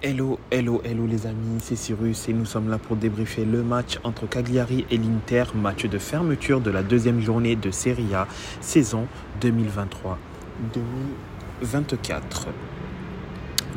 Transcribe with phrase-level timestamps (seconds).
[0.00, 3.98] Hello, hello, hello les amis, c'est Cyrus et nous sommes là pour débriefer le match
[4.04, 8.28] entre Cagliari et l'Inter, match de fermeture de la deuxième journée de Serie A,
[8.60, 9.08] saison
[9.42, 12.20] 2023-2024.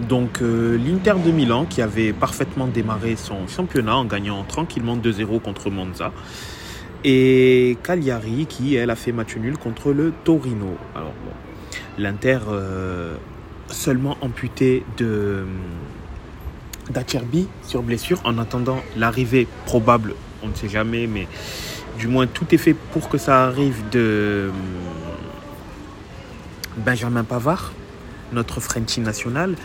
[0.08, 5.42] Donc euh, l'Inter de Milan qui avait parfaitement démarré son championnat en gagnant tranquillement 2-0
[5.42, 6.12] contre Monza.
[7.04, 10.78] Et Cagliari qui, elle, a fait match nul contre le Torino.
[10.94, 11.32] Alors bon,
[11.98, 13.16] l'Inter euh,
[13.70, 15.46] seulement amputé de
[16.92, 21.28] d'Acerbi sur blessure en attendant l'arrivée probable, on ne sait jamais, mais
[22.00, 24.56] du moins tout est fait pour que ça arrive de hum,
[26.86, 27.74] Benjamin Pavard,
[28.32, 29.56] notre Frenchie national.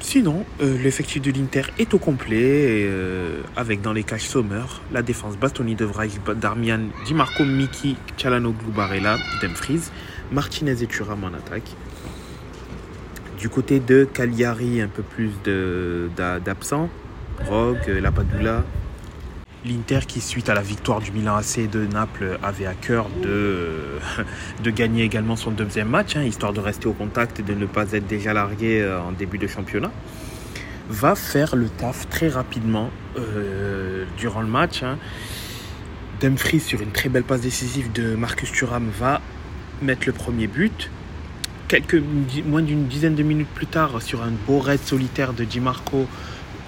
[0.00, 5.00] Sinon, euh, l'effectif de l'Inter est au complet, euh, avec dans les caches Sommer, la
[5.00, 9.90] défense Bastoni de Vrij, Darmian, Di Marco, Miki, Chalanoglu, Barella, Dumfries,
[10.30, 11.74] Martinez et Thuram en attaque.
[13.44, 15.30] Du côté de Cagliari, un peu plus
[16.16, 16.88] d'absents.
[17.46, 18.64] Rogue, Lapadula.
[19.66, 23.98] L'Inter qui, suite à la victoire du Milan AC de Naples, avait à cœur de,
[24.64, 27.66] de gagner également son deuxième match, hein, histoire de rester au contact et de ne
[27.66, 29.92] pas être déjà largué euh, en début de championnat.
[30.88, 34.82] Va faire le taf très rapidement euh, durant le match.
[34.82, 34.96] Hein.
[36.18, 39.20] Dumfries, sur une très belle passe décisive de Marcus Thuram, va
[39.82, 40.88] mettre le premier but
[41.68, 42.02] quelques,
[42.44, 46.06] moins d'une dizaine de minutes plus tard, sur un beau raid solitaire de Di Marco,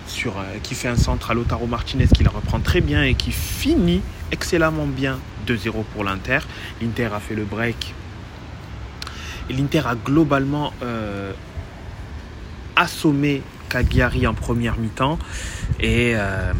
[0.06, 3.14] sur, euh, qui fait un centre à Lotaro Martinez, qui la reprend très bien et
[3.14, 6.38] qui finit excellemment bien 2-0 pour l'Inter.
[6.80, 7.94] L'Inter a fait le break.
[9.50, 11.32] L'Inter a globalement euh,
[12.74, 15.18] assommé Cagliari en première mi-temps.
[15.80, 16.52] Et euh,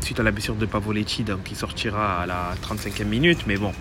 [0.00, 3.40] suite à la blessure de Pavoletti, donc, qui sortira à la 35e minute.
[3.46, 3.72] Mais bon,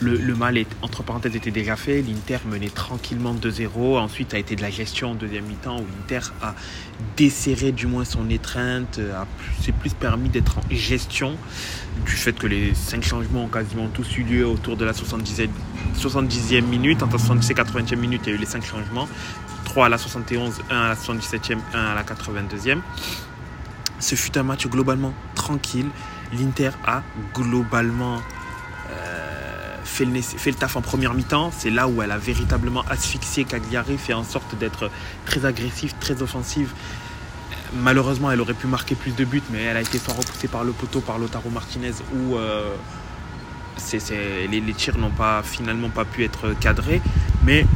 [0.00, 2.02] le, mal, entre parenthèses, était déjà fait.
[2.02, 3.98] L'Inter menait tranquillement 2-0.
[3.98, 6.54] Ensuite, a été de la gestion en deuxième mi-temps où l'Inter a
[7.16, 9.00] desserré du moins son étreinte,
[9.60, 11.36] s'est plus permis d'être en gestion
[12.04, 15.48] du fait que les cinq changements ont quasiment tous eu lieu autour de la 70e,
[15.96, 17.02] 70e minute.
[17.02, 19.08] Entre 70 et 80e minute, il y a eu les cinq changements.
[19.64, 22.78] 3 à la 71, 1 à la 77e, 1 à la 82e.
[23.98, 25.86] Ce fut un match globalement tranquille.
[26.32, 27.02] L'Inter a
[27.34, 28.20] globalement
[30.04, 31.52] fait le, taf en première mi-temps.
[31.56, 34.90] C'est là où elle a véritablement asphyxié Cagliari, fait en sorte d'être
[35.26, 36.72] très agressive, très offensive.
[37.82, 40.64] Malheureusement, elle aurait pu marquer plus de buts, mais elle a été soit repoussée par
[40.64, 42.74] le poteau, par Lotaro Martinez, où euh,
[44.50, 47.00] les, tirs n'ont pas finalement pas pu être cadrés.
[47.44, 47.66] Mais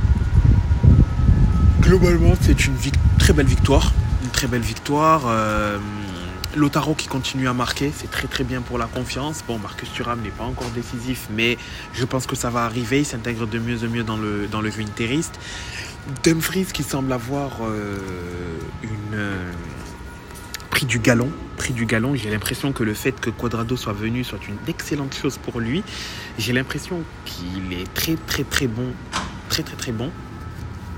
[1.80, 2.74] globalement, c'est une
[3.18, 3.92] très belle victoire.
[4.22, 5.22] Une très belle victoire.
[5.26, 5.78] Euh,
[6.56, 9.42] Lotaro qui continue à marquer, c'est très très bien pour la confiance.
[9.46, 11.58] Bon, Marcus Thuram n'est pas encore décisif, mais
[11.92, 13.00] je pense que ça va arriver.
[13.00, 15.38] Il s'intègre de mieux en mieux dans le, dans le jeu interiste.
[16.22, 17.98] Dumfries qui semble avoir euh,
[18.82, 19.52] une, euh,
[20.84, 21.30] du galon.
[21.56, 22.14] Pris du galon.
[22.14, 25.82] J'ai l'impression que le fait que Quadrado soit venu soit une excellente chose pour lui.
[26.38, 28.92] J'ai l'impression qu'il est très très très bon.
[29.48, 30.10] Très très très bon.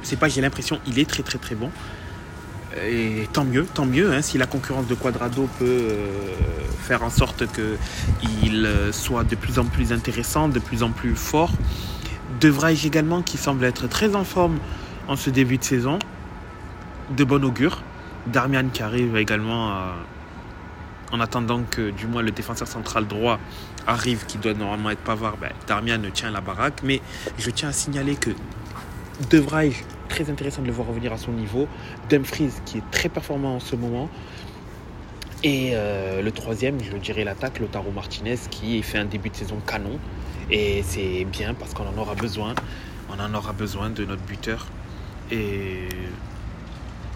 [0.03, 1.71] C'est pas j'ai l'impression, il est très très très bon.
[2.85, 6.07] Et tant mieux, tant mieux, hein, si la concurrence de Quadrado peut euh,
[6.81, 11.17] faire en sorte qu'il euh, soit de plus en plus intéressant, de plus en plus
[11.17, 11.53] fort.
[12.41, 14.59] Devrais également, qui semble être très en forme
[15.09, 15.99] en ce début de saison,
[17.17, 17.83] de bon augure.
[18.27, 19.73] Darmian qui arrive également
[21.13, 23.39] en attendant que du moins le défenseur central droit
[23.87, 26.81] arrive, qui doit normalement être Pavard, ben, Darmian tient la baraque.
[26.83, 27.01] Mais
[27.39, 28.31] je tiens à signaler que
[29.31, 29.73] devrais
[30.07, 31.69] très intéressant de le voir revenir à son niveau.
[32.09, 34.09] Dumfries qui est très performant en ce moment.
[35.45, 39.59] Et euh, le troisième, je dirais l'attaque, Lotaro Martinez qui fait un début de saison
[39.67, 39.99] canon.
[40.51, 42.55] Et c'est bien parce qu'on en aura besoin.
[43.11, 44.67] On en aura besoin de notre buteur.
[45.31, 45.89] Et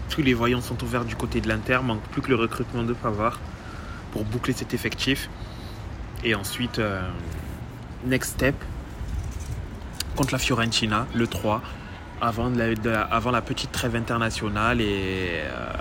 [0.09, 1.79] tous les voyants sont ouverts du côté de l'Inter.
[1.83, 3.39] Manque plus que le recrutement de Pavard
[4.11, 5.29] pour boucler cet effectif.
[6.23, 7.01] Et ensuite, euh,
[8.05, 8.55] next step
[10.15, 11.61] contre la Fiorentina, le 3
[12.21, 12.49] avant,
[13.31, 15.73] la, petite trêve internationale et euh,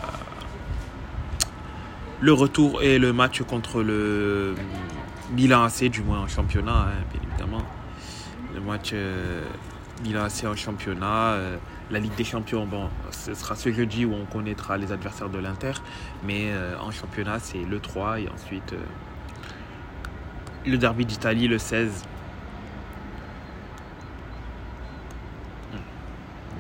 [2.21, 4.55] le retour et le match contre le
[5.33, 7.63] Milan AC, du moins en championnat, hein, bien évidemment.
[8.55, 9.45] Le match euh,
[10.03, 11.33] Milan AC en championnat.
[11.35, 11.57] Euh,
[11.91, 15.39] la Ligue des Champions, bon, ce sera ce jeudi où on connaîtra les adversaires de
[15.39, 15.73] l'Inter.
[16.25, 18.75] Mais en championnat, c'est le 3 et ensuite
[20.65, 22.05] le derby d'Italie le 16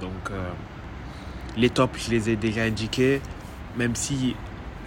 [0.00, 0.14] Donc euh,
[1.56, 3.20] les tops, je les ai déjà indiqués,
[3.76, 4.34] même si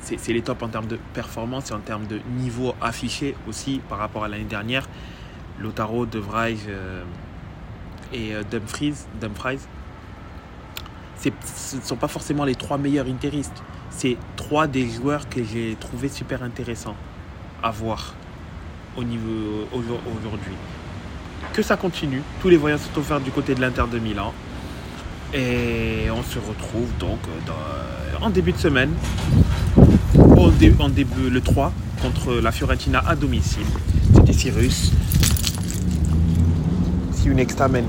[0.01, 3.97] c'est les tops en termes de performance et en termes de niveau affiché aussi par
[3.97, 4.87] rapport à l'année dernière.
[5.59, 6.21] Lotaro, De
[6.67, 7.03] euh,
[8.11, 9.59] et euh, Dumfries, Dumfries
[11.45, 13.63] ce ne sont pas forcément les trois meilleurs interistes.
[13.89, 16.95] c'est trois des joueurs que j'ai trouvé super intéressants
[17.61, 18.13] à voir
[18.97, 20.55] au niveau aujourd'hui.
[21.53, 22.21] Que ça continue.
[22.41, 24.33] Tous les voyages sont offerts du côté de l'Inter de Milan.
[25.33, 27.19] Et on se retrouve donc
[28.21, 28.91] en début de semaine,
[30.79, 33.65] en début, le 3, contre la Fiorentina à domicile.
[34.13, 34.91] C'était Cyrus.
[37.13, 37.83] See you next time.